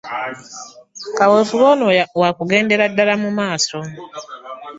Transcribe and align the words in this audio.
Kaweefube 1.17 1.65
ono 1.73 1.85
wa 2.21 2.29
kugendera 2.37 2.83
ddala 2.91 3.13
mu 3.23 3.29
maaso 3.37 3.77